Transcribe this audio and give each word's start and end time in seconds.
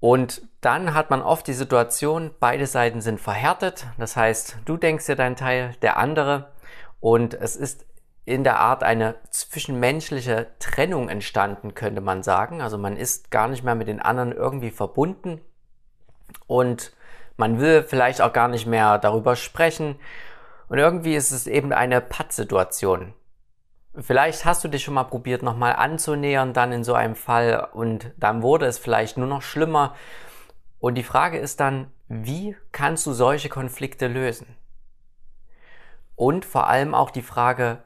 Und 0.00 0.40
dann 0.62 0.94
hat 0.94 1.10
man 1.10 1.20
oft 1.20 1.46
die 1.46 1.52
Situation, 1.52 2.30
beide 2.40 2.66
Seiten 2.66 3.02
sind 3.02 3.20
verhärtet. 3.20 3.86
Das 3.98 4.16
heißt, 4.16 4.56
du 4.64 4.78
denkst 4.78 5.04
dir 5.04 5.16
deinen 5.16 5.36
Teil, 5.36 5.76
der 5.82 5.98
andere. 5.98 6.52
Und 7.00 7.34
es 7.34 7.56
ist 7.56 7.84
in 8.24 8.42
der 8.44 8.58
Art 8.58 8.82
eine 8.82 9.16
zwischenmenschliche 9.30 10.46
Trennung 10.58 11.08
entstanden, 11.08 11.74
könnte 11.74 12.00
man 12.00 12.22
sagen. 12.22 12.62
Also 12.62 12.78
man 12.78 12.96
ist 12.96 13.30
gar 13.30 13.48
nicht 13.48 13.64
mehr 13.64 13.74
mit 13.74 13.88
den 13.88 14.00
anderen 14.00 14.32
irgendwie 14.32 14.70
verbunden 14.70 15.40
und 16.46 16.92
man 17.36 17.58
will 17.60 17.82
vielleicht 17.82 18.20
auch 18.20 18.32
gar 18.32 18.48
nicht 18.48 18.66
mehr 18.66 18.98
darüber 18.98 19.36
sprechen. 19.36 19.96
Und 20.68 20.78
irgendwie 20.78 21.14
ist 21.14 21.32
es 21.32 21.46
eben 21.46 21.72
eine 21.72 22.00
Pattsituation. 22.00 23.12
Vielleicht 23.96 24.44
hast 24.44 24.64
du 24.64 24.68
dich 24.68 24.82
schon 24.82 24.94
mal 24.94 25.04
probiert, 25.04 25.42
nochmal 25.42 25.74
anzunähern, 25.74 26.52
dann 26.52 26.72
in 26.72 26.82
so 26.82 26.94
einem 26.94 27.14
Fall 27.14 27.68
und 27.72 28.10
dann 28.16 28.42
wurde 28.42 28.66
es 28.66 28.78
vielleicht 28.78 29.18
nur 29.18 29.28
noch 29.28 29.42
schlimmer. 29.42 29.94
Und 30.80 30.96
die 30.96 31.04
Frage 31.04 31.38
ist 31.38 31.60
dann, 31.60 31.92
wie 32.08 32.56
kannst 32.72 33.06
du 33.06 33.12
solche 33.12 33.48
Konflikte 33.48 34.08
lösen? 34.08 34.56
Und 36.16 36.44
vor 36.44 36.68
allem 36.68 36.94
auch 36.94 37.10
die 37.10 37.22
Frage, 37.22 37.82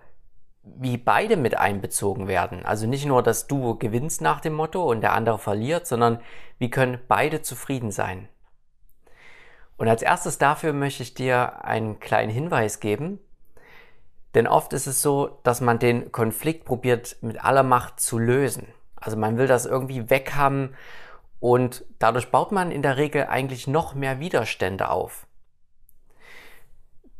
wie 0.76 0.96
beide 0.96 1.36
mit 1.36 1.56
einbezogen 1.56 2.28
werden. 2.28 2.64
Also 2.64 2.86
nicht 2.86 3.06
nur, 3.06 3.22
dass 3.22 3.46
du 3.46 3.76
gewinnst 3.78 4.20
nach 4.20 4.40
dem 4.40 4.54
Motto 4.54 4.88
und 4.88 5.00
der 5.00 5.12
andere 5.12 5.38
verliert, 5.38 5.86
sondern 5.86 6.20
wie 6.58 6.70
können 6.70 6.98
beide 7.08 7.42
zufrieden 7.42 7.90
sein. 7.90 8.28
Und 9.76 9.88
als 9.88 10.02
erstes 10.02 10.38
dafür 10.38 10.72
möchte 10.72 11.02
ich 11.02 11.14
dir 11.14 11.64
einen 11.64 12.00
kleinen 12.00 12.30
Hinweis 12.30 12.80
geben. 12.80 13.20
Denn 14.34 14.46
oft 14.46 14.72
ist 14.72 14.86
es 14.86 15.00
so, 15.00 15.38
dass 15.44 15.60
man 15.60 15.78
den 15.78 16.12
Konflikt 16.12 16.64
probiert 16.64 17.16
mit 17.22 17.42
aller 17.44 17.62
Macht 17.62 18.00
zu 18.00 18.18
lösen. 18.18 18.66
Also 18.96 19.16
man 19.16 19.38
will 19.38 19.46
das 19.46 19.64
irgendwie 19.64 20.10
weghaben 20.10 20.74
und 21.40 21.84
dadurch 21.98 22.30
baut 22.30 22.52
man 22.52 22.70
in 22.70 22.82
der 22.82 22.96
Regel 22.96 23.26
eigentlich 23.26 23.66
noch 23.66 23.94
mehr 23.94 24.20
Widerstände 24.20 24.90
auf. 24.90 25.26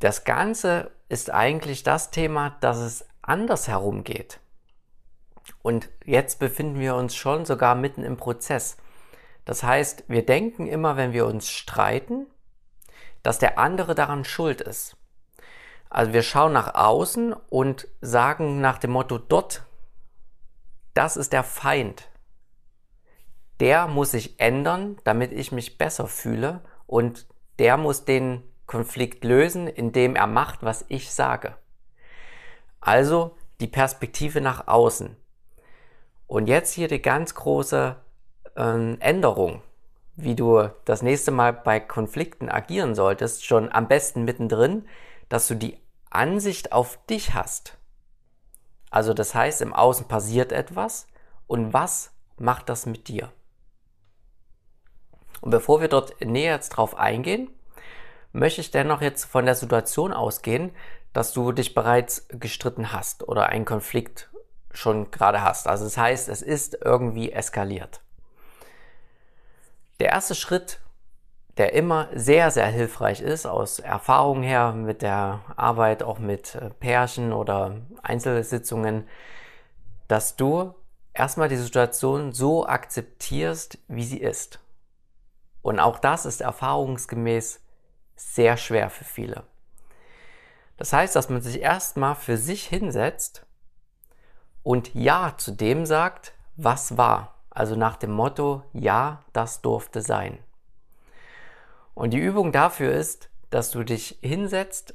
Das 0.01 0.25
Ganze 0.25 0.91
ist 1.09 1.33
eigentlich 1.33 1.83
das 1.83 2.11
Thema, 2.11 2.57
dass 2.61 2.79
es 2.79 3.08
anders 3.29 3.69
herumgeht. 3.69 4.41
Und 5.63 5.89
jetzt 6.05 6.39
befinden 6.39 6.79
wir 6.79 6.95
uns 6.95 7.15
schon 7.15 7.45
sogar 7.45 7.75
mitten 7.75 8.03
im 8.03 8.17
Prozess. 8.17 8.77
Das 9.45 9.63
heißt, 9.63 10.05
wir 10.09 10.25
denken 10.25 10.67
immer, 10.67 10.97
wenn 10.97 11.13
wir 11.13 11.27
uns 11.27 11.51
streiten, 11.51 12.27
dass 13.23 13.39
der 13.39 13.59
andere 13.59 13.95
daran 13.95 14.25
schuld 14.25 14.61
ist. 14.61 14.97
Also 15.91 16.13
wir 16.13 16.23
schauen 16.23 16.53
nach 16.53 16.75
außen 16.75 17.33
und 17.33 17.89
sagen 18.01 18.61
nach 18.61 18.79
dem 18.79 18.91
Motto 18.91 19.19
dort, 19.19 19.63
das 20.93 21.17
ist 21.17 21.33
der 21.33 21.45
Feind. 21.45 22.09
Der 23.61 23.89
muss 23.89 24.11
sich 24.11 24.39
ändern, 24.39 24.99
damit 25.05 25.33
ich 25.33 25.51
mich 25.51 25.79
besser 25.79 26.07
fühle 26.07 26.61
und 26.87 27.27
der 27.59 27.77
muss 27.77 28.05
den 28.05 28.43
Konflikt 28.67 29.25
lösen, 29.25 29.67
indem 29.67 30.15
er 30.15 30.27
macht, 30.27 30.63
was 30.63 30.85
ich 30.89 31.11
sage. 31.11 31.57
Also 32.81 33.37
die 33.61 33.67
Perspektive 33.67 34.41
nach 34.41 34.69
außen. 34.69 35.17
Und 36.27 36.47
jetzt 36.47 36.73
hier 36.75 36.89
die 36.89 37.03
ganz 37.03 37.35
große 37.35 37.97
äh, 38.57 38.95
Änderung, 39.01 39.63
wie 40.17 40.35
du 40.35 40.71
das 40.85 41.03
nächste 41.03 41.31
Mal 41.31 41.53
bei 41.53 41.81
Konflikten 41.81 42.49
agieren 42.49 42.95
solltest, 42.95 43.45
schon 43.45 43.73
am 43.73 43.89
besten 43.89 44.25
mittendrin, 44.25 44.87
dass 45.29 45.49
du 45.49 45.55
die 45.55 45.79
Ansicht 46.11 46.73
auf 46.73 46.99
dich 47.07 47.35
hast. 47.35 47.79
Also 48.91 49.15
das 49.15 49.35
heißt, 49.35 49.63
im 49.63 49.75
Außen 49.75 50.09
passiert 50.09 50.53
etwas 50.53 51.07
und 51.47 51.73
was 51.73 52.13
macht 52.39 52.69
das 52.69 52.87
mit 52.87 53.09
dir? 53.09 53.33
Und 55.41 55.51
bevor 55.51 55.81
wir 55.81 55.89
dort 55.89 56.21
näher 56.21 56.55
jetzt 56.55 56.71
drauf 56.71 56.97
eingehen, 56.97 57.51
möchte 58.33 58.61
ich 58.61 58.71
dennoch 58.71 59.01
jetzt 59.01 59.25
von 59.25 59.45
der 59.45 59.55
Situation 59.55 60.13
ausgehen, 60.13 60.73
dass 61.13 61.33
du 61.33 61.53
dich 61.53 61.75
bereits 61.75 62.27
gestritten 62.29 62.93
hast 62.93 63.27
oder 63.27 63.47
einen 63.47 63.65
Konflikt 63.65 64.29
schon 64.73 65.11
gerade 65.11 65.43
hast. 65.43 65.67
Also 65.67 65.85
das 65.85 65.97
heißt, 65.97 66.29
es 66.29 66.43
ist 66.43 66.79
irgendwie 66.85 67.33
eskaliert. 67.33 68.01
Der 70.01 70.11
erste 70.11 70.35
Schritt, 70.35 70.81
der 71.57 71.73
immer 71.73 72.09
sehr, 72.15 72.51
sehr 72.53 72.69
hilfreich 72.69 73.21
ist, 73.21 73.47
aus 73.47 73.81
Erfahrung 73.81 74.43
her 74.43 74.73
mit 74.73 75.03
der 75.03 75.41
Arbeit, 75.57 76.05
auch 76.05 76.21
mit 76.21 76.55
äh, 76.55 76.71
Pärchen 76.71 77.33
oder 77.33 77.81
Einzelsitzungen, 78.03 79.09
dass 80.07 80.37
du 80.37 80.75
erstmal 81.13 81.49
die 81.49 81.57
Situation 81.57 82.33
so 82.33 82.67
akzeptierst, 82.67 83.79
wie 83.89 84.05
sie 84.05 84.21
ist. 84.21 84.61
Und 85.63 85.81
auch 85.81 85.99
das 85.99 86.27
ist 86.27 86.41
erfahrungsgemäß 86.41 87.61
sehr 88.15 88.57
schwer 88.57 88.89
für 88.89 89.05
viele. 89.05 89.43
Das 90.79 90.93
heißt, 90.93 91.15
dass 91.15 91.29
man 91.29 91.43
sich 91.43 91.61
erstmal 91.61 92.15
für 92.15 92.39
sich 92.39 92.67
hinsetzt 92.67 93.45
und 94.63 94.95
Ja 94.95 95.35
zu 95.37 95.51
dem 95.51 95.85
sagt, 95.85 96.33
was 96.57 96.97
war. 96.97 97.35
Also 97.51 97.75
nach 97.75 97.97
dem 97.97 98.13
Motto, 98.13 98.63
ja, 98.73 99.25
das 99.33 99.61
durfte 99.61 100.01
sein. 100.01 100.39
Und 101.95 102.11
die 102.11 102.19
Übung 102.19 102.53
dafür 102.53 102.93
ist, 102.93 103.29
dass 103.51 103.73
du 103.73 103.83
dich 103.83 104.19
hinsetzt, 104.23 104.95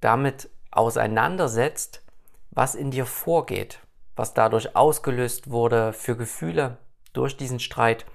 damit 0.00 0.48
auseinandersetzt, 0.70 2.02
was 2.50 2.76
in 2.76 2.92
dir 2.92 3.06
vorgeht, 3.06 3.80
was 4.14 4.34
dadurch 4.34 4.76
ausgelöst 4.76 5.50
wurde 5.50 5.92
für 5.92 6.16
Gefühle 6.16 6.78
durch 7.12 7.36
diesen 7.36 7.58
Streit, 7.58 8.06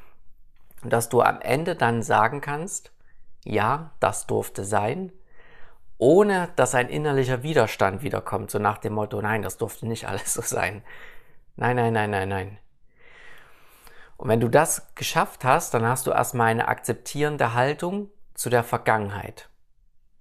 und 0.83 0.91
dass 0.91 1.09
du 1.09 1.21
am 1.21 1.39
Ende 1.41 1.75
dann 1.75 2.03
sagen 2.03 2.41
kannst, 2.41 2.91
ja, 3.45 3.91
das 3.99 4.27
durfte 4.27 4.65
sein, 4.65 5.11
ohne 6.03 6.49
dass 6.57 6.75
ein 6.75 6.89
innerlicher 6.89 7.43
Widerstand 7.43 8.03
wiederkommt, 8.03 8.51
so 8.51 8.59
nach 8.59 8.77
dem 8.77 8.91
Motto, 8.91 9.21
nein, 9.21 9.41
das 9.41 9.57
durfte 9.57 9.87
nicht 9.87 10.05
alles 10.05 10.33
so 10.33 10.41
sein. 10.41 10.83
Nein, 11.55 11.77
nein, 11.77 11.93
nein, 11.93 12.09
nein, 12.11 12.27
nein. 12.27 12.57
Und 14.17 14.27
wenn 14.27 14.41
du 14.41 14.49
das 14.49 14.93
geschafft 14.95 15.45
hast, 15.45 15.73
dann 15.73 15.85
hast 15.87 16.05
du 16.05 16.11
erstmal 16.11 16.51
eine 16.51 16.67
akzeptierende 16.67 17.53
Haltung 17.53 18.09
zu 18.33 18.49
der 18.49 18.65
Vergangenheit. 18.65 19.47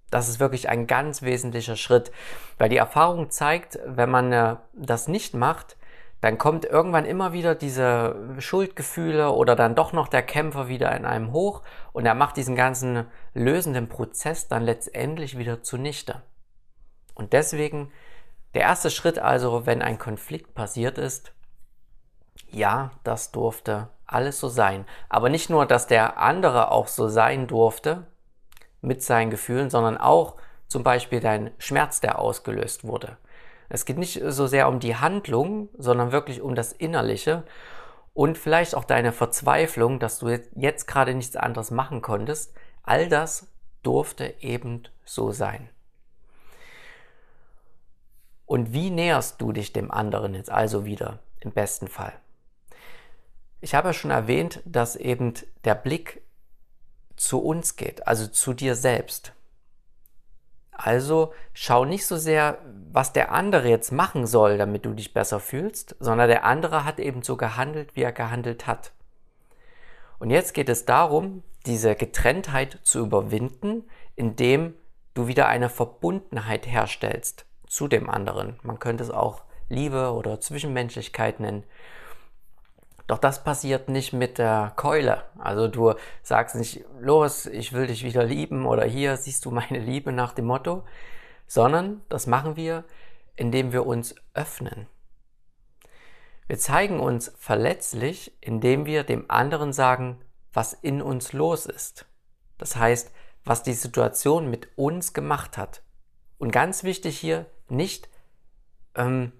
Das 0.09 0.29
ist 0.29 0.39
wirklich 0.39 0.69
ein 0.69 0.87
ganz 0.87 1.21
wesentlicher 1.21 1.75
Schritt, 1.75 2.13
weil 2.57 2.69
die 2.69 2.77
Erfahrung 2.77 3.29
zeigt, 3.29 3.77
wenn 3.85 4.09
man 4.09 4.31
äh, 4.31 4.55
das 4.71 5.09
nicht 5.09 5.33
macht, 5.33 5.75
dann 6.23 6.37
kommt 6.37 6.63
irgendwann 6.63 7.03
immer 7.03 7.33
wieder 7.33 7.53
diese 7.53 8.15
Schuldgefühle 8.39 9.33
oder 9.33 9.57
dann 9.57 9.75
doch 9.75 9.91
noch 9.91 10.07
der 10.07 10.23
Kämpfer 10.23 10.69
wieder 10.69 10.95
in 10.95 11.03
einem 11.03 11.33
hoch 11.33 11.63
und 11.91 12.05
er 12.05 12.13
macht 12.13 12.37
diesen 12.37 12.55
ganzen 12.55 13.07
lösenden 13.33 13.89
Prozess 13.89 14.47
dann 14.47 14.63
letztendlich 14.63 15.37
wieder 15.37 15.63
zunichte. 15.63 16.21
Und 17.13 17.33
deswegen 17.33 17.91
der 18.53 18.61
erste 18.61 18.89
Schritt 18.89 19.19
also, 19.19 19.65
wenn 19.65 19.81
ein 19.81 19.99
Konflikt 19.99 20.53
passiert 20.55 20.97
ist, 20.97 21.33
ja, 22.49 22.91
das 23.03 23.33
durfte 23.33 23.89
alles 24.05 24.39
so 24.39 24.47
sein. 24.47 24.85
Aber 25.09 25.27
nicht 25.27 25.49
nur, 25.49 25.65
dass 25.65 25.87
der 25.87 26.19
andere 26.19 26.71
auch 26.71 26.87
so 26.87 27.09
sein 27.09 27.47
durfte 27.47 28.07
mit 28.79 29.03
seinen 29.03 29.29
Gefühlen, 29.29 29.69
sondern 29.69 29.97
auch 29.97 30.37
zum 30.69 30.83
Beispiel 30.83 31.19
dein 31.19 31.51
Schmerz, 31.57 31.99
der 31.99 32.17
ausgelöst 32.17 32.85
wurde. 32.85 33.17
Es 33.73 33.85
geht 33.85 33.97
nicht 33.97 34.21
so 34.23 34.45
sehr 34.45 34.67
um 34.67 34.79
die 34.79 34.97
Handlung, 34.97 35.67
sondern 35.75 36.11
wirklich 36.11 36.41
um 36.41 36.53
das 36.53 36.73
Innerliche 36.73 37.41
und 38.13 38.37
vielleicht 38.37 38.75
auch 38.75 38.83
deine 38.83 39.11
Verzweiflung, 39.11 39.97
dass 39.97 40.19
du 40.19 40.29
jetzt 40.53 40.85
gerade 40.85 41.15
nichts 41.15 41.35
anderes 41.35 41.71
machen 41.71 42.03
konntest. 42.03 42.53
All 42.83 43.09
das 43.09 43.47
durfte 43.81 44.35
eben 44.41 44.83
so 45.05 45.31
sein. 45.31 45.69
Und 48.45 48.73
wie 48.73 48.91
näherst 48.91 49.41
du 49.41 49.51
dich 49.51 49.73
dem 49.73 49.89
anderen 49.89 50.35
jetzt 50.35 50.51
also 50.51 50.85
wieder 50.85 51.17
im 51.39 51.51
besten 51.51 51.87
Fall? 51.87 52.13
Ich 53.59 53.73
habe 53.73 53.87
ja 53.87 53.93
schon 53.93 54.11
erwähnt, 54.11 54.61
dass 54.65 54.95
eben 54.95 55.33
der 55.63 55.73
Blick 55.73 56.21
zu 57.15 57.39
uns 57.39 57.75
geht, 57.75 58.05
also 58.05 58.27
zu 58.27 58.53
dir 58.53 58.75
selbst. 58.75 59.33
Also 60.75 61.33
schau 61.53 61.85
nicht 61.85 62.05
so 62.05 62.17
sehr, 62.17 62.57
was 62.91 63.13
der 63.13 63.31
andere 63.31 63.69
jetzt 63.69 63.91
machen 63.91 64.25
soll, 64.25 64.57
damit 64.57 64.85
du 64.85 64.93
dich 64.93 65.13
besser 65.13 65.39
fühlst, 65.39 65.95
sondern 65.99 66.27
der 66.27 66.45
andere 66.45 66.85
hat 66.85 66.99
eben 66.99 67.21
so 67.21 67.37
gehandelt, 67.37 67.95
wie 67.95 68.03
er 68.03 68.11
gehandelt 68.11 68.67
hat. 68.67 68.91
Und 70.19 70.29
jetzt 70.29 70.53
geht 70.53 70.69
es 70.69 70.85
darum, 70.85 71.43
diese 71.65 71.95
Getrenntheit 71.95 72.79
zu 72.83 72.99
überwinden, 72.99 73.83
indem 74.15 74.73
du 75.13 75.27
wieder 75.27 75.47
eine 75.47 75.69
Verbundenheit 75.69 76.67
herstellst 76.67 77.45
zu 77.67 77.87
dem 77.87 78.09
anderen. 78.09 78.59
Man 78.63 78.79
könnte 78.79 79.03
es 79.03 79.11
auch 79.11 79.43
Liebe 79.69 80.11
oder 80.11 80.39
Zwischenmenschlichkeit 80.39 81.39
nennen. 81.39 81.63
Doch 83.07 83.17
das 83.17 83.43
passiert 83.43 83.89
nicht 83.89 84.13
mit 84.13 84.37
der 84.37 84.73
Keule. 84.75 85.23
Also 85.37 85.67
du 85.67 85.93
sagst 86.21 86.55
nicht, 86.55 86.85
los, 86.99 87.45
ich 87.45 87.73
will 87.73 87.87
dich 87.87 88.03
wieder 88.03 88.23
lieben 88.23 88.65
oder 88.65 88.85
hier 88.85 89.17
siehst 89.17 89.45
du 89.45 89.51
meine 89.51 89.79
Liebe 89.79 90.11
nach 90.11 90.33
dem 90.33 90.45
Motto, 90.45 90.83
sondern 91.47 92.01
das 92.09 92.27
machen 92.27 92.55
wir, 92.55 92.85
indem 93.35 93.73
wir 93.73 93.85
uns 93.85 94.15
öffnen. 94.33 94.87
Wir 96.47 96.57
zeigen 96.59 96.99
uns 96.99 97.33
verletzlich, 97.37 98.37
indem 98.41 98.85
wir 98.85 99.03
dem 99.03 99.29
anderen 99.29 99.73
sagen, 99.73 100.19
was 100.51 100.73
in 100.73 101.01
uns 101.01 101.33
los 101.33 101.65
ist. 101.65 102.05
Das 102.57 102.75
heißt, 102.75 103.11
was 103.43 103.63
die 103.63 103.73
Situation 103.73 104.49
mit 104.49 104.69
uns 104.77 105.13
gemacht 105.13 105.57
hat. 105.57 105.83
Und 106.37 106.51
ganz 106.51 106.83
wichtig 106.83 107.17
hier, 107.19 107.45
nicht 107.69 108.09
ähm, 108.95 109.31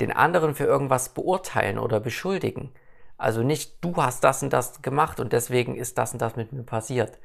den 0.00 0.12
anderen 0.12 0.54
für 0.54 0.64
irgendwas 0.64 1.10
beurteilen 1.10 1.78
oder 1.78 2.00
beschuldigen, 2.00 2.72
also 3.18 3.42
nicht, 3.42 3.82
du 3.82 3.96
hast 3.96 4.22
das 4.24 4.42
und 4.42 4.52
das 4.52 4.82
gemacht 4.82 5.20
und 5.20 5.32
deswegen 5.32 5.76
ist 5.76 5.98
das 5.98 6.12
und 6.12 6.20
das 6.20 6.36
mit 6.36 6.52
mir 6.52 6.62
passiert, 6.62 7.18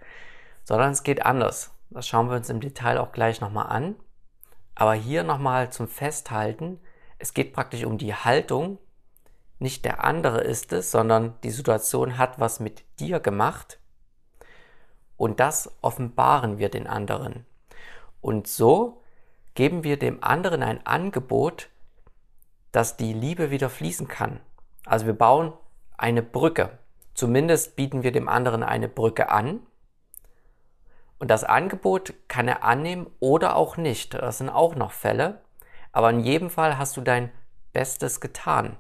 sondern 0.63 0.91
es 0.91 1.03
geht 1.03 1.25
anders. 1.25 1.71
Das 1.89 2.07
schauen 2.07 2.29
wir 2.29 2.37
uns 2.37 2.49
im 2.49 2.61
Detail 2.61 2.99
auch 2.99 3.11
gleich 3.11 3.41
nochmal 3.41 3.67
an. 3.67 3.95
Aber 4.75 4.93
hier 4.93 5.23
nochmal 5.23 5.71
zum 5.71 5.87
Festhalten, 5.87 6.79
es 7.19 7.33
geht 7.33 7.53
praktisch 7.53 7.83
um 7.83 7.97
die 7.97 8.15
Haltung. 8.15 8.77
Nicht 9.59 9.83
der 9.85 10.03
andere 10.03 10.41
ist 10.41 10.71
es, 10.71 10.91
sondern 10.91 11.35
die 11.43 11.51
Situation 11.51 12.17
hat 12.17 12.39
was 12.39 12.59
mit 12.59 12.83
dir 12.99 13.19
gemacht. 13.19 13.79
Und 15.17 15.39
das 15.39 15.75
offenbaren 15.81 16.57
wir 16.57 16.69
den 16.69 16.87
anderen. 16.87 17.45
Und 18.21 18.47
so 18.47 19.03
geben 19.53 19.83
wir 19.83 19.99
dem 19.99 20.23
anderen 20.23 20.63
ein 20.63 20.85
Angebot, 20.85 21.69
dass 22.71 22.95
die 22.95 23.13
Liebe 23.13 23.51
wieder 23.51 23.69
fließen 23.69 24.07
kann. 24.07 24.39
Also 24.85 25.05
wir 25.05 25.13
bauen 25.13 25.53
eine 26.01 26.23
Brücke. 26.23 26.77
Zumindest 27.13 27.75
bieten 27.75 28.03
wir 28.03 28.11
dem 28.11 28.27
anderen 28.27 28.63
eine 28.63 28.87
Brücke 28.87 29.29
an. 29.29 29.61
Und 31.19 31.29
das 31.29 31.43
Angebot 31.43 32.13
kann 32.27 32.47
er 32.47 32.63
annehmen 32.63 33.07
oder 33.19 33.55
auch 33.55 33.77
nicht. 33.77 34.15
Das 34.15 34.39
sind 34.39 34.49
auch 34.49 34.75
noch 34.75 34.91
Fälle. 34.91 35.41
Aber 35.91 36.09
in 36.09 36.21
jedem 36.21 36.49
Fall 36.49 36.77
hast 36.77 36.97
du 36.97 37.01
dein 37.01 37.31
Bestes 37.73 38.21
getan. 38.21 38.77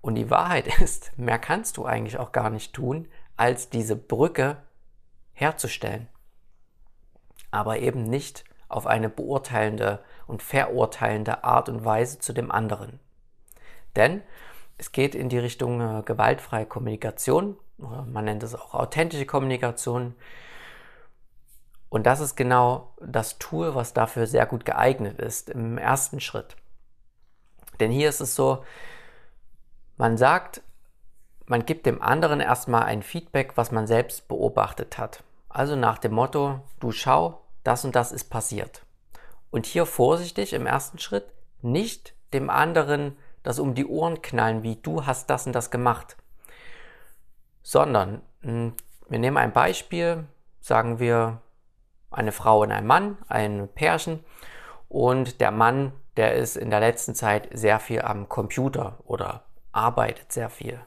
Und 0.00 0.16
die 0.16 0.30
Wahrheit 0.30 0.66
ist, 0.80 1.16
mehr 1.16 1.38
kannst 1.38 1.76
du 1.76 1.84
eigentlich 1.84 2.18
auch 2.18 2.32
gar 2.32 2.50
nicht 2.50 2.72
tun, 2.72 3.08
als 3.36 3.70
diese 3.70 3.96
Brücke 3.96 4.56
herzustellen. 5.32 6.08
Aber 7.50 7.78
eben 7.78 8.02
nicht 8.02 8.44
auf 8.68 8.86
eine 8.86 9.08
beurteilende 9.08 10.02
und 10.26 10.42
verurteilende 10.42 11.44
Art 11.44 11.68
und 11.68 11.84
Weise 11.84 12.18
zu 12.18 12.32
dem 12.32 12.50
anderen. 12.50 12.98
Denn 13.94 14.22
es 14.78 14.92
geht 14.92 15.14
in 15.14 15.28
die 15.28 15.38
Richtung 15.38 15.80
äh, 15.80 16.02
gewaltfreie 16.02 16.66
Kommunikation. 16.66 17.56
Man 17.78 18.24
nennt 18.24 18.42
es 18.42 18.54
auch 18.54 18.74
authentische 18.74 19.26
Kommunikation. 19.26 20.14
Und 21.88 22.06
das 22.06 22.20
ist 22.20 22.36
genau 22.36 22.94
das 23.00 23.38
Tool, 23.38 23.74
was 23.74 23.92
dafür 23.92 24.26
sehr 24.26 24.46
gut 24.46 24.64
geeignet 24.64 25.18
ist 25.18 25.50
im 25.50 25.78
ersten 25.78 26.20
Schritt. 26.20 26.56
Denn 27.80 27.90
hier 27.90 28.08
ist 28.08 28.20
es 28.20 28.34
so, 28.34 28.64
man 29.96 30.16
sagt, 30.16 30.62
man 31.46 31.64
gibt 31.64 31.86
dem 31.86 32.02
anderen 32.02 32.40
erstmal 32.40 32.84
ein 32.84 33.02
Feedback, 33.02 33.52
was 33.56 33.70
man 33.70 33.86
selbst 33.86 34.26
beobachtet 34.28 34.98
hat. 34.98 35.22
Also 35.48 35.76
nach 35.76 35.98
dem 35.98 36.12
Motto, 36.12 36.60
du 36.80 36.92
schau, 36.92 37.42
das 37.62 37.84
und 37.84 37.94
das 37.94 38.12
ist 38.12 38.24
passiert. 38.24 38.82
Und 39.50 39.66
hier 39.66 39.86
vorsichtig 39.86 40.52
im 40.52 40.66
ersten 40.66 40.98
Schritt 40.98 41.32
nicht 41.62 42.14
dem 42.32 42.50
anderen 42.50 43.16
das 43.46 43.58
um 43.58 43.74
die 43.74 43.86
Ohren 43.86 44.22
knallen, 44.22 44.62
wie 44.62 44.76
du 44.76 45.06
hast 45.06 45.30
das 45.30 45.46
und 45.46 45.52
das 45.52 45.70
gemacht, 45.70 46.16
sondern 47.62 48.22
hm, 48.42 48.74
wir 49.08 49.18
nehmen 49.18 49.36
ein 49.36 49.52
Beispiel, 49.52 50.26
sagen 50.60 50.98
wir 50.98 51.40
eine 52.10 52.32
Frau 52.32 52.62
und 52.62 52.72
ein 52.72 52.86
Mann, 52.86 53.18
ein 53.28 53.68
Pärchen 53.68 54.24
und 54.88 55.40
der 55.40 55.50
Mann, 55.50 55.92
der 56.16 56.34
ist 56.34 56.56
in 56.56 56.70
der 56.70 56.80
letzten 56.80 57.14
Zeit 57.14 57.48
sehr 57.52 57.78
viel 57.78 58.02
am 58.02 58.28
Computer 58.28 58.98
oder 59.04 59.44
arbeitet 59.72 60.32
sehr 60.32 60.50
viel. 60.50 60.80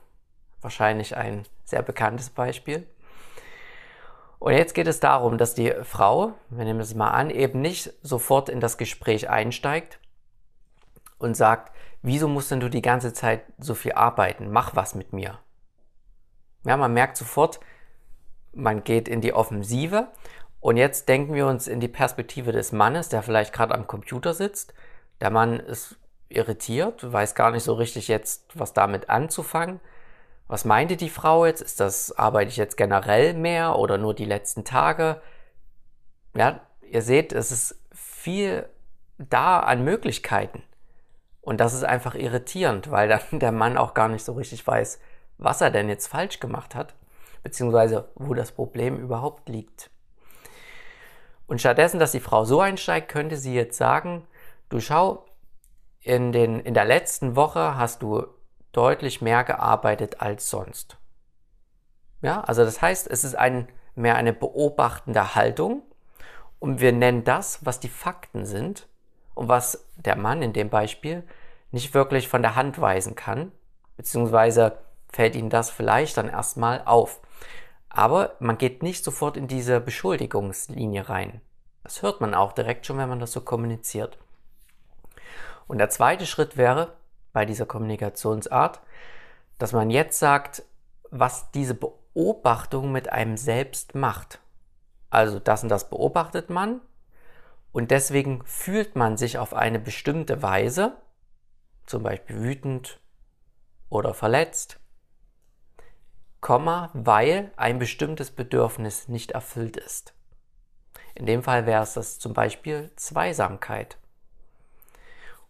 Wahrscheinlich 0.61 1.15
ein 1.15 1.45
sehr 1.63 1.81
bekanntes 1.81 2.29
Beispiel. 2.29 2.87
Und 4.39 4.53
jetzt 4.53 4.73
geht 4.73 4.87
es 4.87 4.99
darum, 4.99 5.37
dass 5.37 5.53
die 5.53 5.73
Frau, 5.83 6.33
wir 6.49 6.65
nehmen 6.65 6.79
es 6.79 6.95
mal 6.95 7.11
an, 7.11 7.29
eben 7.29 7.61
nicht 7.61 7.93
sofort 8.01 8.49
in 8.49 8.59
das 8.59 8.77
Gespräch 8.77 9.29
einsteigt 9.29 9.99
und 11.19 11.35
sagt, 11.35 11.73
wieso 12.01 12.27
musst 12.27 12.51
denn 12.51 12.59
du 12.59 12.69
die 12.69 12.81
ganze 12.81 13.13
Zeit 13.13 13.43
so 13.57 13.73
viel 13.73 13.93
arbeiten? 13.93 14.51
Mach 14.51 14.75
was 14.75 14.95
mit 14.95 15.13
mir. 15.13 15.39
Ja, 16.65 16.77
man 16.77 16.93
merkt 16.93 17.17
sofort, 17.17 17.59
man 18.53 18.83
geht 18.83 19.07
in 19.07 19.21
die 19.21 19.33
Offensive 19.33 20.09
und 20.59 20.77
jetzt 20.77 21.07
denken 21.07 21.33
wir 21.33 21.47
uns 21.47 21.67
in 21.67 21.79
die 21.79 21.87
Perspektive 21.87 22.51
des 22.51 22.71
Mannes, 22.71 23.09
der 23.09 23.23
vielleicht 23.23 23.53
gerade 23.53 23.73
am 23.73 23.87
Computer 23.87 24.33
sitzt. 24.33 24.73
Der 25.21 25.29
Mann 25.29 25.59
ist 25.59 25.97
irritiert, 26.27 27.11
weiß 27.11 27.35
gar 27.35 27.51
nicht 27.51 27.63
so 27.63 27.73
richtig 27.73 28.07
jetzt, 28.07 28.57
was 28.57 28.73
damit 28.73 29.09
anzufangen. 29.09 29.79
Was 30.47 30.65
meinte 30.65 30.97
die 30.97 31.09
Frau 31.09 31.45
jetzt? 31.45 31.61
Ist 31.61 31.79
das, 31.79 32.11
arbeite 32.17 32.49
ich 32.49 32.57
jetzt 32.57 32.75
generell 32.75 33.33
mehr 33.33 33.77
oder 33.77 33.97
nur 33.97 34.13
die 34.13 34.25
letzten 34.25 34.65
Tage? 34.65 35.21
Ja, 36.35 36.61
ihr 36.81 37.01
seht, 37.01 37.33
es 37.33 37.51
ist 37.51 37.79
viel 37.93 38.67
da 39.17 39.59
an 39.59 39.83
Möglichkeiten. 39.83 40.63
Und 41.49 41.57
das 41.57 41.73
ist 41.73 41.83
einfach 41.83 42.13
irritierend, 42.13 42.91
weil 42.91 43.09
dann 43.09 43.21
der 43.39 43.51
Mann 43.51 43.75
auch 43.75 43.95
gar 43.95 44.07
nicht 44.07 44.23
so 44.23 44.33
richtig 44.33 44.67
weiß, 44.67 44.99
was 45.39 45.61
er 45.61 45.71
denn 45.71 45.89
jetzt 45.89 46.05
falsch 46.05 46.39
gemacht 46.39 46.75
hat, 46.75 46.93
beziehungsweise 47.41 48.07
wo 48.13 48.35
das 48.35 48.51
Problem 48.51 48.99
überhaupt 48.99 49.49
liegt. 49.49 49.89
Und 51.47 51.59
stattdessen, 51.59 51.99
dass 51.99 52.11
die 52.11 52.19
Frau 52.19 52.45
so 52.45 52.61
einsteigt, 52.61 53.09
könnte 53.09 53.35
sie 53.35 53.55
jetzt 53.55 53.79
sagen, 53.79 54.27
du 54.69 54.79
schau, 54.79 55.25
in, 56.01 56.31
den, 56.31 56.59
in 56.59 56.75
der 56.75 56.85
letzten 56.85 57.35
Woche 57.35 57.75
hast 57.75 58.03
du 58.03 58.27
deutlich 58.71 59.19
mehr 59.19 59.43
gearbeitet 59.43 60.21
als 60.21 60.51
sonst. 60.51 60.97
Ja, 62.21 62.41
also 62.41 62.63
das 62.63 62.79
heißt, 62.79 63.07
es 63.09 63.23
ist 63.23 63.33
ein, 63.33 63.67
mehr 63.95 64.17
eine 64.17 64.33
beobachtende 64.33 65.33
Haltung 65.33 65.81
und 66.59 66.79
wir 66.79 66.91
nennen 66.91 67.23
das, 67.23 67.65
was 67.65 67.79
die 67.79 67.89
Fakten 67.89 68.45
sind 68.45 68.87
und 69.33 69.47
was 69.47 69.87
der 69.95 70.15
Mann 70.15 70.43
in 70.43 70.53
dem 70.53 70.69
Beispiel 70.69 71.23
nicht 71.71 71.93
wirklich 71.93 72.27
von 72.27 72.41
der 72.41 72.55
Hand 72.55 72.79
weisen 72.81 73.15
kann, 73.15 73.51
beziehungsweise 73.97 74.77
fällt 75.11 75.35
ihm 75.35 75.49
das 75.49 75.69
vielleicht 75.69 76.17
dann 76.17 76.29
erstmal 76.29 76.83
auf. 76.85 77.19
Aber 77.89 78.35
man 78.39 78.57
geht 78.57 78.83
nicht 78.83 79.03
sofort 79.03 79.37
in 79.37 79.47
diese 79.47 79.79
Beschuldigungslinie 79.79 81.09
rein. 81.09 81.41
Das 81.83 82.01
hört 82.01 82.21
man 82.21 82.35
auch 82.35 82.51
direkt 82.51 82.85
schon, 82.85 82.97
wenn 82.97 83.09
man 83.09 83.19
das 83.19 83.31
so 83.31 83.41
kommuniziert. 83.41 84.17
Und 85.67 85.77
der 85.79 85.89
zweite 85.89 86.25
Schritt 86.25 86.57
wäre 86.57 86.93
bei 87.33 87.45
dieser 87.45 87.65
Kommunikationsart, 87.65 88.79
dass 89.57 89.73
man 89.73 89.89
jetzt 89.89 90.19
sagt, 90.19 90.63
was 91.11 91.51
diese 91.51 91.75
Beobachtung 91.75 92.91
mit 92.91 93.11
einem 93.11 93.37
selbst 93.37 93.95
macht. 93.95 94.39
Also 95.09 95.39
das 95.39 95.63
und 95.63 95.69
das 95.69 95.89
beobachtet 95.89 96.49
man 96.49 96.81
und 97.71 97.91
deswegen 97.91 98.43
fühlt 98.45 98.95
man 98.95 99.17
sich 99.17 99.37
auf 99.37 99.53
eine 99.53 99.79
bestimmte 99.79 100.41
Weise 100.41 100.93
zum 101.89 102.03
Beispiel 102.03 102.39
wütend 102.39 102.99
oder 103.89 104.13
verletzt, 104.13 104.79
Komma, 106.39 106.89
weil 106.93 107.51
ein 107.57 107.79
bestimmtes 107.79 108.31
Bedürfnis 108.31 109.07
nicht 109.07 109.31
erfüllt 109.31 109.75
ist. 109.75 110.13
In 111.15 111.25
dem 111.25 111.43
Fall 111.43 111.65
wäre 111.65 111.83
es 111.83 111.95
das 111.95 112.19
zum 112.19 112.33
Beispiel 112.33 112.91
Zweisamkeit. 112.95 113.97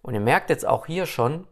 Und 0.02 0.14
ihr 0.14 0.20
merkt 0.20 0.50
jetzt 0.50 0.66
auch 0.66 0.86
hier 0.88 1.06
schon, 1.06 1.46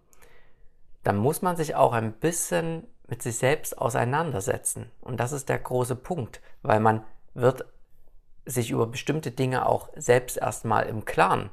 dann 1.04 1.18
muss 1.18 1.42
man 1.42 1.58
sich 1.58 1.76
auch 1.76 1.92
ein 1.94 2.14
bisschen 2.14 2.88
mit 3.08 3.22
sich 3.22 3.38
selbst 3.38 3.78
auseinandersetzen. 3.78 4.90
Und 5.02 5.20
das 5.20 5.34
ist 5.34 5.50
der 5.50 5.60
große 5.60 5.98
Punkt, 5.98 6.42
weil 6.64 6.80
man 6.80 7.04
wird 7.34 7.66
sich 8.46 8.72
über 8.72 8.88
bestimmte 8.88 9.32
Dinge 9.32 9.66
auch 9.66 9.90
selbst 9.98 10.38
erstmal 10.38 10.88
im 10.88 11.06
Klaren. 11.06 11.50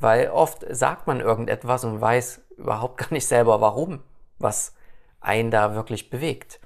Weil 0.00 0.30
oft 0.30 0.64
sagt 0.70 1.06
man 1.06 1.20
irgendetwas 1.20 1.84
und 1.84 2.00
weiß 2.00 2.40
überhaupt 2.56 2.98
gar 2.98 3.12
nicht 3.12 3.26
selber 3.26 3.60
warum, 3.60 4.00
was 4.38 4.74
einen 5.20 5.50
da 5.50 5.74
wirklich 5.74 6.10
bewegt. 6.10 6.60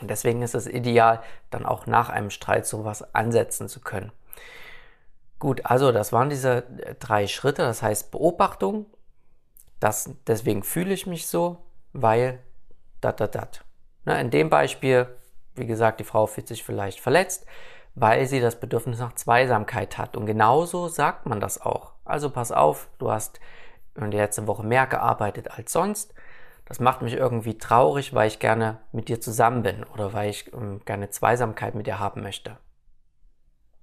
Und 0.00 0.10
deswegen 0.10 0.42
ist 0.42 0.54
es 0.54 0.66
ideal, 0.66 1.22
dann 1.50 1.64
auch 1.64 1.86
nach 1.86 2.10
einem 2.10 2.30
Streit 2.30 2.66
sowas 2.66 3.14
ansetzen 3.14 3.68
zu 3.68 3.80
können. 3.80 4.12
Gut, 5.38 5.64
also 5.64 5.92
das 5.92 6.12
waren 6.12 6.30
diese 6.30 6.64
drei 6.98 7.26
Schritte, 7.26 7.62
das 7.62 7.82
heißt 7.82 8.10
Beobachtung, 8.10 8.86
das, 9.80 10.10
deswegen 10.26 10.62
fühle 10.62 10.94
ich 10.94 11.06
mich 11.06 11.26
so, 11.26 11.58
weil 11.92 12.38
dat, 13.00 13.20
dat, 13.20 13.34
dat. 13.34 13.64
Ne, 14.04 14.18
in 14.20 14.30
dem 14.30 14.48
Beispiel, 14.48 15.06
wie 15.54 15.66
gesagt, 15.66 16.00
die 16.00 16.04
Frau 16.04 16.26
fühlt 16.26 16.48
sich 16.48 16.64
vielleicht 16.64 17.00
verletzt, 17.00 17.46
weil 17.96 18.26
sie 18.26 18.40
das 18.40 18.60
Bedürfnis 18.60 19.00
nach 19.00 19.14
Zweisamkeit 19.14 19.96
hat. 19.96 20.16
Und 20.16 20.26
genauso 20.26 20.86
sagt 20.86 21.26
man 21.26 21.40
das 21.40 21.60
auch. 21.60 21.94
Also 22.04 22.30
pass 22.30 22.52
auf, 22.52 22.88
du 22.98 23.10
hast 23.10 23.40
in 23.94 24.10
der 24.10 24.20
letzten 24.20 24.46
Woche 24.46 24.62
mehr 24.62 24.86
gearbeitet 24.86 25.50
als 25.50 25.72
sonst. 25.72 26.14
Das 26.66 26.78
macht 26.78 27.00
mich 27.00 27.14
irgendwie 27.14 27.56
traurig, 27.56 28.12
weil 28.14 28.28
ich 28.28 28.38
gerne 28.38 28.78
mit 28.92 29.08
dir 29.08 29.20
zusammen 29.20 29.62
bin 29.62 29.82
oder 29.84 30.12
weil 30.12 30.28
ich 30.28 30.52
ähm, 30.52 30.82
gerne 30.84 31.08
Zweisamkeit 31.10 31.74
mit 31.74 31.86
dir 31.86 31.98
haben 31.98 32.22
möchte. 32.22 32.58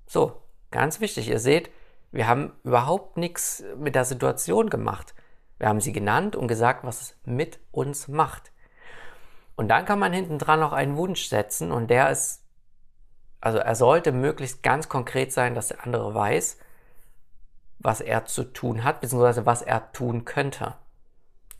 So, 0.06 0.44
ganz 0.70 1.00
wichtig, 1.00 1.28
ihr 1.28 1.40
seht, 1.40 1.72
wir 2.12 2.28
haben 2.28 2.54
überhaupt 2.64 3.18
nichts 3.18 3.64
mit 3.78 3.96
der 3.96 4.06
Situation 4.06 4.70
gemacht. 4.70 5.16
Wir 5.58 5.70
haben 5.70 5.82
sie 5.82 5.94
genannt 5.94 6.36
und 6.36 6.48
gesagt, 6.48 6.84
was 6.84 7.02
es 7.02 7.18
mit 7.26 7.60
uns 7.72 8.08
macht. 8.08 8.52
Und 9.56 9.70
dann 9.70 9.86
kann 9.86 9.98
man 9.98 10.14
hinten 10.14 10.38
dran 10.38 10.60
noch 10.60 10.74
einen 10.74 10.98
Wunsch 10.98 11.26
setzen 11.30 11.72
und 11.72 11.88
der 11.90 12.12
ist, 12.12 12.43
also 13.44 13.58
er 13.58 13.76
sollte 13.76 14.14
möglichst 14.14 14.64
ganz 14.64 14.88
konkret 14.88 15.34
sein, 15.34 15.54
dass 15.54 15.68
der 15.68 15.84
andere 15.84 16.16
weiß, 16.16 16.58
was 17.78 18.00
er 18.00 18.24
zu 18.24 18.46
tun 18.46 18.86
hat, 18.86 19.02
beziehungsweise 19.02 19.46
was 19.46 19.62
er 19.62 19.92
tun 19.92 20.24
könnte, 20.24 20.76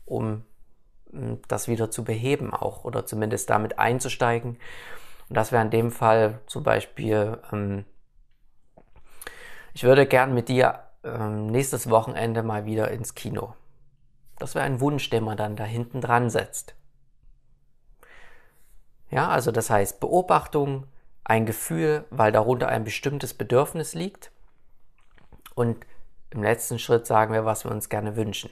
um 0.06 0.46
hm, 1.10 1.42
das 1.46 1.68
wieder 1.68 1.90
zu 1.90 2.02
beheben 2.02 2.54
auch 2.54 2.84
oder 2.84 3.04
zumindest 3.04 3.50
damit 3.50 3.78
einzusteigen. 3.78 4.56
Und 5.28 5.36
das 5.36 5.52
wäre 5.52 5.62
in 5.62 5.70
dem 5.70 5.90
Fall 5.90 6.40
zum 6.46 6.62
Beispiel, 6.62 7.38
ähm, 7.52 7.84
ich 9.74 9.84
würde 9.84 10.06
gern 10.06 10.32
mit 10.32 10.48
dir 10.48 10.84
ähm, 11.02 11.48
nächstes 11.48 11.90
Wochenende 11.90 12.42
mal 12.42 12.64
wieder 12.64 12.90
ins 12.92 13.14
Kino. 13.14 13.56
Das 14.38 14.54
wäre 14.54 14.64
ein 14.64 14.80
Wunsch, 14.80 15.10
den 15.10 15.24
man 15.24 15.36
dann 15.36 15.54
da 15.54 15.64
hinten 15.64 16.00
dran 16.00 16.30
setzt. 16.30 16.74
Ja, 19.10 19.28
also 19.28 19.52
das 19.52 19.68
heißt 19.68 20.00
Beobachtung, 20.00 20.86
ein 21.24 21.46
Gefühl, 21.46 22.04
weil 22.10 22.32
darunter 22.32 22.68
ein 22.68 22.84
bestimmtes 22.84 23.34
Bedürfnis 23.34 23.94
liegt. 23.94 24.30
Und 25.54 25.86
im 26.30 26.42
letzten 26.42 26.78
Schritt 26.78 27.06
sagen 27.06 27.32
wir, 27.32 27.44
was 27.44 27.64
wir 27.64 27.70
uns 27.70 27.88
gerne 27.88 28.16
wünschen. 28.16 28.50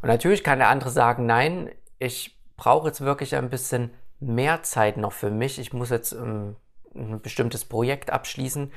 Und 0.00 0.08
natürlich 0.08 0.42
kann 0.42 0.58
der 0.58 0.68
andere 0.68 0.90
sagen, 0.90 1.26
nein, 1.26 1.70
ich 1.98 2.36
brauche 2.56 2.88
jetzt 2.88 3.00
wirklich 3.00 3.36
ein 3.36 3.50
bisschen 3.50 3.90
mehr 4.18 4.62
Zeit 4.62 4.96
noch 4.96 5.12
für 5.12 5.30
mich. 5.30 5.58
Ich 5.58 5.72
muss 5.72 5.90
jetzt 5.90 6.12
ähm, 6.12 6.56
ein 6.94 7.20
bestimmtes 7.20 7.64
Projekt 7.64 8.10
abschließen. 8.10 8.72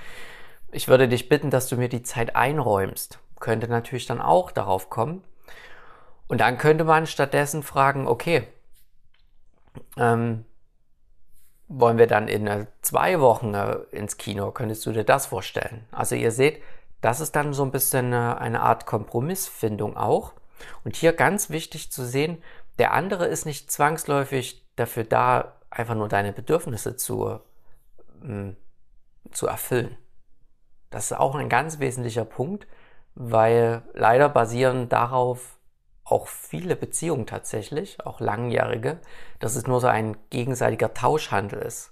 Ich 0.72 0.88
würde 0.88 1.08
dich 1.08 1.30
bitten, 1.30 1.50
dass 1.50 1.68
du 1.68 1.77
mir 1.77 1.89
die 1.89 2.04
Zeit 2.04 2.36
einräumst. 2.36 3.20
Könnte 3.39 3.68
natürlich 3.68 4.06
dann 4.06 4.22
auch 4.22 4.51
darauf 4.51 4.89
kommen. 4.89 5.24
Und 6.27 6.42
dann 6.42 6.58
könnte 6.58 6.84
man 6.84 7.08
stattdessen 7.08 7.63
fragen, 7.63 8.08
okay, 8.08 8.48
ähm, 9.98 10.46
wollen 11.67 11.98
wir 11.98 12.07
dann 12.07 12.27
in 12.27 12.48
äh, 12.48 12.67
zwei 12.81 13.19
Wochen 13.19 13.53
äh, 13.53 13.77
ins 13.91 14.17
Kino? 14.17 14.51
Könntest 14.51 14.86
du 14.86 14.91
dir 14.91 15.03
das 15.03 15.27
vorstellen? 15.27 15.86
Also 15.91 16.15
ihr 16.15 16.31
seht, 16.31 16.62
das 17.01 17.19
ist 17.19 17.36
dann 17.36 17.53
so 17.53 17.63
ein 17.63 17.72
bisschen 17.72 18.13
äh, 18.13 18.36
eine 18.38 18.62
Art 18.62 18.86
Kompromissfindung 18.86 19.98
auch. 19.98 20.34
Und 20.84 20.95
hier 20.95 21.13
ganz 21.13 21.50
wichtig 21.50 21.91
zu 21.91 22.05
sehen, 22.05 22.41
der 22.79 22.93
andere 22.93 23.25
ist 23.25 23.45
nicht 23.45 23.72
zwangsläufig 23.72 24.65
dafür 24.75 25.03
da, 25.03 25.53
einfach 25.69 25.95
nur 25.95 26.07
deine 26.07 26.34
Bedürfnisse 26.34 26.95
zu, 26.95 27.39
äh, 28.24 28.53
zu 29.31 29.48
erfüllen. 29.48 29.98
Das 30.89 31.12
ist 31.12 31.17
auch 31.17 31.36
ein 31.36 31.50
ganz 31.50 31.79
wesentlicher 31.79 32.25
Punkt, 32.25 32.67
weil 33.15 33.81
leider 33.93 34.29
basieren 34.29 34.88
darauf 34.88 35.54
auch 36.05 36.27
viele 36.27 36.75
Beziehungen 36.75 37.25
tatsächlich, 37.25 38.05
auch 38.05 38.19
langjährige, 38.19 39.00
dass 39.39 39.55
es 39.55 39.67
nur 39.67 39.81
so 39.81 39.88
ein 39.88 40.15
gegenseitiger 40.29 40.93
Tauschhandel 40.93 41.59
ist. 41.59 41.91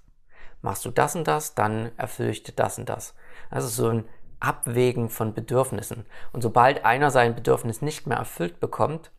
Machst 0.61 0.85
du 0.85 0.91
das 0.91 1.15
und 1.15 1.27
das, 1.27 1.55
dann 1.55 1.91
erfülle 1.97 2.29
ich 2.29 2.43
dir 2.43 2.53
das 2.53 2.77
und 2.77 2.87
das. 2.87 3.15
Also 3.49 3.67
so 3.67 3.89
ein 3.89 4.05
Abwägen 4.39 5.09
von 5.09 5.33
Bedürfnissen. 5.33 6.05
Und 6.31 6.41
sobald 6.41 6.85
einer 6.85 7.11
sein 7.11 7.35
Bedürfnis 7.35 7.81
nicht 7.81 8.07
mehr 8.07 8.17
erfüllt 8.17 8.59
bekommt, 8.59 9.11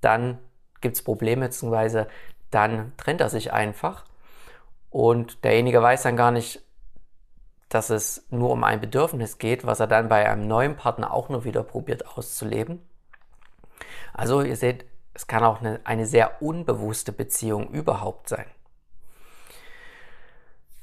dann 0.00 0.38
gibt 0.80 0.96
es 0.96 1.04
Probleme, 1.04 1.46
beziehungsweise 1.46 2.08
dann 2.50 2.92
trennt 2.96 3.20
er 3.20 3.30
sich 3.30 3.52
einfach. 3.52 4.04
Und 4.90 5.44
derjenige 5.44 5.80
weiß 5.80 6.02
dann 6.02 6.16
gar 6.16 6.30
nicht, 6.30 6.62
dass 7.68 7.90
es 7.90 8.26
nur 8.30 8.50
um 8.50 8.64
ein 8.64 8.80
Bedürfnis 8.80 9.38
geht, 9.38 9.66
was 9.66 9.80
er 9.80 9.86
dann 9.86 10.08
bei 10.08 10.30
einem 10.30 10.46
neuen 10.46 10.76
Partner 10.76 11.12
auch 11.12 11.28
nur 11.28 11.44
wieder 11.44 11.62
probiert 11.62 12.06
auszuleben. 12.06 12.82
Also 14.12 14.42
ihr 14.42 14.56
seht, 14.56 14.84
es 15.14 15.26
kann 15.26 15.44
auch 15.44 15.60
eine, 15.60 15.80
eine 15.84 16.06
sehr 16.06 16.42
unbewusste 16.42 17.12
Beziehung 17.12 17.70
überhaupt 17.70 18.28
sein. 18.28 18.46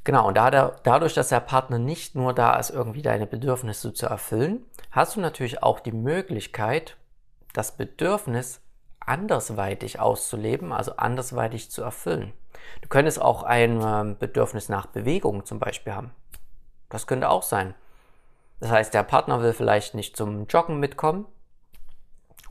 Genau, 0.03 0.27
und 0.27 0.35
dadurch, 0.35 1.13
dass 1.13 1.29
der 1.29 1.41
Partner 1.41 1.77
nicht 1.77 2.15
nur 2.15 2.33
da 2.33 2.57
ist, 2.57 2.71
irgendwie 2.71 3.03
deine 3.03 3.27
Bedürfnisse 3.27 3.93
zu 3.93 4.07
erfüllen, 4.07 4.65
hast 4.89 5.15
du 5.15 5.19
natürlich 5.21 5.61
auch 5.61 5.79
die 5.79 5.91
Möglichkeit, 5.91 6.97
das 7.53 7.77
Bedürfnis 7.77 8.61
andersweitig 8.99 9.99
auszuleben, 9.99 10.71
also 10.71 10.95
andersweitig 10.95 11.69
zu 11.69 11.83
erfüllen. 11.83 12.33
Du 12.81 12.87
könntest 12.87 13.21
auch 13.21 13.43
ein 13.43 13.81
ähm, 13.83 14.17
Bedürfnis 14.17 14.69
nach 14.69 14.87
Bewegung 14.87 15.45
zum 15.45 15.59
Beispiel 15.59 15.93
haben. 15.93 16.11
Das 16.89 17.07
könnte 17.07 17.29
auch 17.29 17.43
sein. 17.43 17.75
Das 18.59 18.71
heißt, 18.71 18.93
der 18.93 19.03
Partner 19.03 19.41
will 19.41 19.53
vielleicht 19.53 19.95
nicht 19.95 20.15
zum 20.15 20.45
Joggen 20.47 20.79
mitkommen. 20.79 21.25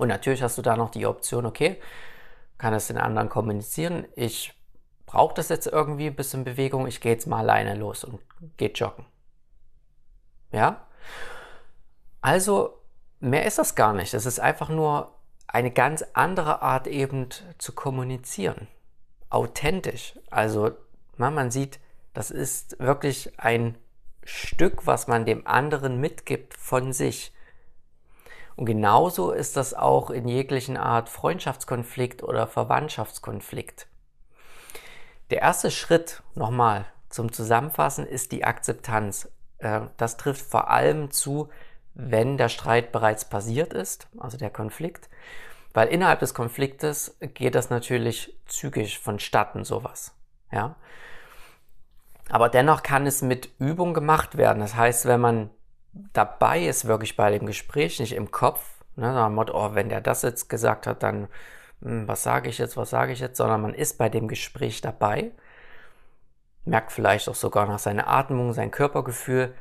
Und 0.00 0.08
natürlich 0.08 0.42
hast 0.42 0.56
du 0.56 0.62
da 0.62 0.78
noch 0.78 0.90
die 0.90 1.04
Option, 1.04 1.44
okay, 1.44 1.78
kann 2.56 2.72
es 2.72 2.86
den 2.86 2.96
anderen 2.96 3.28
kommunizieren. 3.28 4.06
Ich 4.16 4.54
braucht 5.04 5.36
das 5.36 5.50
jetzt 5.50 5.66
irgendwie 5.66 6.06
ein 6.06 6.16
bisschen 6.16 6.42
Bewegung, 6.42 6.86
ich 6.86 7.02
gehe 7.02 7.12
jetzt 7.12 7.26
mal 7.26 7.40
alleine 7.40 7.74
los 7.74 8.04
und 8.04 8.18
gehe 8.56 8.70
joggen. 8.70 9.04
Ja? 10.52 10.86
Also, 12.22 12.80
mehr 13.18 13.44
ist 13.44 13.58
das 13.58 13.74
gar 13.74 13.92
nicht. 13.92 14.14
Es 14.14 14.24
ist 14.24 14.40
einfach 14.40 14.70
nur 14.70 15.14
eine 15.46 15.70
ganz 15.70 16.02
andere 16.14 16.62
Art 16.62 16.86
eben 16.86 17.28
zu 17.58 17.72
kommunizieren. 17.72 18.68
Authentisch. 19.28 20.18
Also, 20.30 20.70
man 21.18 21.50
sieht, 21.50 21.78
das 22.14 22.30
ist 22.30 22.78
wirklich 22.78 23.38
ein 23.38 23.76
Stück, 24.24 24.86
was 24.86 25.08
man 25.08 25.26
dem 25.26 25.46
anderen 25.46 26.00
mitgibt 26.00 26.54
von 26.54 26.94
sich. 26.94 27.34
Und 28.60 28.66
genauso 28.66 29.32
ist 29.32 29.56
das 29.56 29.72
auch 29.72 30.10
in 30.10 30.28
jeglichen 30.28 30.76
Art 30.76 31.08
Freundschaftskonflikt 31.08 32.22
oder 32.22 32.46
Verwandtschaftskonflikt. 32.46 33.86
Der 35.30 35.40
erste 35.40 35.70
Schritt 35.70 36.22
nochmal 36.34 36.84
zum 37.08 37.32
Zusammenfassen 37.32 38.06
ist 38.06 38.32
die 38.32 38.44
Akzeptanz. 38.44 39.30
Äh, 39.60 39.80
das 39.96 40.18
trifft 40.18 40.44
vor 40.44 40.68
allem 40.68 41.10
zu, 41.10 41.48
wenn 41.94 42.36
der 42.36 42.50
Streit 42.50 42.92
bereits 42.92 43.24
passiert 43.24 43.72
ist, 43.72 44.08
also 44.18 44.36
der 44.36 44.50
Konflikt, 44.50 45.08
weil 45.72 45.88
innerhalb 45.88 46.20
des 46.20 46.34
Konfliktes 46.34 47.16
geht 47.32 47.54
das 47.54 47.70
natürlich 47.70 48.38
zügig 48.44 48.98
vonstatten, 48.98 49.64
sowas. 49.64 50.12
Ja. 50.52 50.76
Aber 52.28 52.50
dennoch 52.50 52.82
kann 52.82 53.06
es 53.06 53.22
mit 53.22 53.48
Übung 53.58 53.94
gemacht 53.94 54.36
werden. 54.36 54.60
Das 54.60 54.74
heißt, 54.74 55.06
wenn 55.06 55.20
man 55.22 55.50
dabei 55.92 56.60
ist, 56.66 56.86
wirklich 56.86 57.16
bei 57.16 57.30
dem 57.30 57.46
Gespräch, 57.46 58.00
nicht 58.00 58.12
im 58.14 58.30
Kopf, 58.30 58.84
ne, 58.96 59.28
Motto, 59.30 59.54
oh, 59.54 59.74
wenn 59.74 59.88
der 59.88 60.00
das 60.00 60.22
jetzt 60.22 60.48
gesagt 60.48 60.86
hat, 60.86 61.02
dann 61.02 61.28
hm, 61.82 62.06
was 62.08 62.22
sage 62.22 62.48
ich 62.48 62.58
jetzt, 62.58 62.76
was 62.76 62.90
sage 62.90 63.12
ich 63.12 63.20
jetzt, 63.20 63.36
sondern 63.36 63.62
man 63.62 63.74
ist 63.74 63.98
bei 63.98 64.08
dem 64.08 64.28
Gespräch 64.28 64.80
dabei, 64.80 65.32
merkt 66.64 66.92
vielleicht 66.92 67.28
auch 67.28 67.34
sogar 67.34 67.66
nach 67.66 67.78
seiner 67.78 68.08
Atmung, 68.08 68.52
sein 68.52 68.70
Körpergefühl 68.70 69.54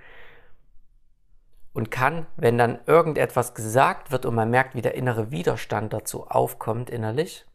und 1.73 1.91
kann, 1.91 2.25
wenn 2.35 2.57
dann 2.57 2.79
irgendetwas 2.85 3.53
gesagt 3.53 4.11
wird 4.11 4.25
und 4.25 4.35
man 4.35 4.49
merkt, 4.49 4.75
wie 4.75 4.81
der 4.81 4.95
innere 4.95 5.31
Widerstand 5.31 5.93
dazu 5.93 6.27
aufkommt 6.27 6.89
innerlich, 6.89 7.45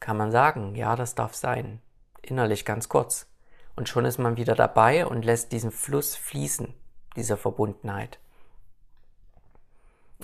kann 0.00 0.16
man 0.16 0.30
sagen, 0.30 0.74
ja, 0.74 0.96
das 0.96 1.14
darf 1.14 1.34
sein, 1.34 1.80
innerlich 2.22 2.64
ganz 2.64 2.88
kurz. 2.88 3.26
Und 3.76 3.88
schon 3.88 4.04
ist 4.04 4.18
man 4.18 4.36
wieder 4.36 4.54
dabei 4.54 5.06
und 5.06 5.24
lässt 5.24 5.52
diesen 5.52 5.70
Fluss 5.70 6.16
fließen, 6.16 6.74
diese 7.18 7.36
Verbundenheit. 7.36 8.18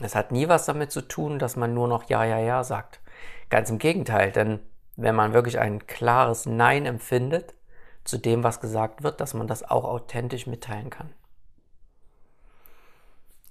Es 0.01 0.15
hat 0.15 0.33
nie 0.33 0.49
was 0.49 0.65
damit 0.65 0.91
zu 0.91 1.03
tun, 1.03 1.39
dass 1.39 1.57
man 1.57 1.75
nur 1.75 1.89
noch 1.89 2.09
Ja, 2.09 2.25
ja, 2.25 2.39
ja 2.39 2.65
sagt. 2.65 3.01
Ganz 3.51 3.71
im 3.71 3.79
Gegenteil, 3.79 4.33
denn 4.33 4.61
wenn 4.97 5.15
man 5.15 5.33
wirklich 5.33 5.59
ein 5.59 5.87
klares 5.87 6.47
Nein 6.47 6.87
empfindet 6.87 7.55
zu 8.05 8.19
dem, 8.19 8.45
was 8.45 8.61
gesagt 8.61 9.03
wird, 9.03 9.21
dass 9.21 9.35
man 9.35 9.47
das 9.47 9.63
auch 9.63 9.85
authentisch 9.85 10.47
mitteilen 10.47 10.91
kann. 10.91 11.13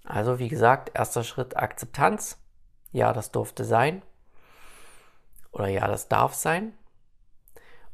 Also 0.03 0.39
wie 0.39 0.49
gesagt, 0.49 0.91
erster 0.93 1.23
Schritt 1.23 1.57
Akzeptanz. 1.57 2.37
Ja, 2.91 3.13
das 3.13 3.31
durfte 3.31 3.65
sein. 3.65 4.01
Oder 5.51 5.67
ja, 5.67 5.87
das 5.87 6.07
darf 6.07 6.33
sein. 6.33 6.73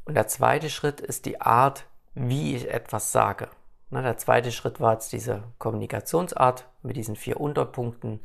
Und 0.06 0.16
der 0.16 0.28
zweite 0.28 0.70
Schritt 0.70 1.02
ist 1.02 1.26
die 1.26 1.40
Art, 1.40 1.86
wie 2.14 2.56
ich 2.56 2.70
etwas 2.70 3.12
sage. 3.12 3.50
Na, 3.90 4.02
der 4.02 4.18
zweite 4.18 4.52
Schritt 4.52 4.80
war 4.80 4.94
jetzt 4.94 5.12
diese 5.14 5.44
Kommunikationsart 5.58 6.68
mit 6.84 6.96
diesen 6.96 7.16
vier 7.16 7.40
Unterpunkten. 7.40 8.22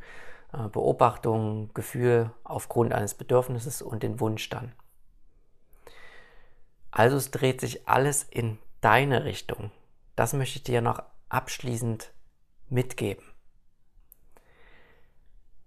Äh, 0.55 0.69
Beobachtung, 0.69 1.73
Gefühl 1.73 2.31
aufgrund 2.43 2.93
eines 2.93 3.13
Bedürfnisses 3.13 3.81
und 3.81 4.03
den 4.03 4.19
Wunsch 4.19 4.49
dann. 4.49 4.73
Also 6.91 7.17
es 7.17 7.31
dreht 7.31 7.59
sich 7.59 7.87
alles 7.87 8.23
in 8.23 8.57
deine 8.81 9.25
Richtung. 9.25 9.71
Das 10.15 10.33
möchte 10.33 10.59
ich 10.59 10.63
dir 10.63 10.81
noch 10.81 11.03
abschließend 11.27 12.11
mitgeben. 12.69 13.25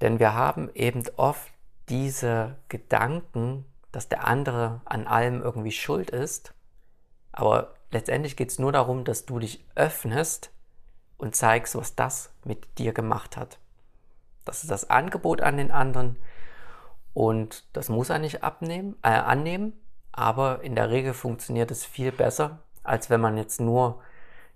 Denn 0.00 0.19
wir 0.19 0.33
haben 0.33 0.71
eben 0.75 1.02
oft 1.17 1.52
diese 1.88 2.57
Gedanken, 2.69 3.64
dass 3.93 4.09
der 4.09 4.26
andere 4.26 4.81
an 4.85 5.07
allem 5.07 5.43
irgendwie 5.43 5.73
schuld 5.73 6.11
ist. 6.11 6.55
Aber 7.33 7.75
letztendlich 7.90 8.37
geht 8.37 8.50
es 8.50 8.59
nur 8.59 8.73
darum, 8.73 9.04
dass 9.04 9.26
du 9.26 9.38
dich 9.38 9.64
öffnest 9.75 10.50
und 11.16 11.35
zeigst, 11.35 11.75
was 11.75 11.95
das 11.95 12.30
mit 12.45 12.78
dir 12.78 12.92
gemacht 12.92 13.37
hat. 13.37 13.59
Das 14.45 14.62
ist 14.62 14.71
das 14.71 14.88
Angebot 14.88 15.40
an 15.40 15.57
den 15.57 15.71
anderen 15.71 16.16
und 17.14 17.64
das 17.73 17.88
muss 17.88 18.11
er 18.11 18.18
nicht 18.18 18.42
abnehmen, 18.42 18.97
äh, 19.02 19.09
annehmen, 19.09 19.73
aber 20.12 20.62
in 20.62 20.75
der 20.75 20.90
Regel 20.90 21.14
funktioniert 21.14 21.71
es 21.71 21.85
viel 21.85 22.12
besser, 22.12 22.61
als 22.83 23.11
wenn 23.11 23.21
man 23.21 23.37
jetzt 23.37 23.61
nur 23.61 24.00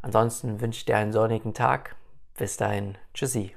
Ansonsten 0.06 0.62
wünsche 0.62 0.78
ich 0.78 0.86
dir 0.86 0.98
einen 0.98 1.12
sonnigen 1.12 1.56
Tag. 1.56 1.96
Bis 2.38 2.58
dahin, 2.58 2.96
tschüssi. 3.16 3.56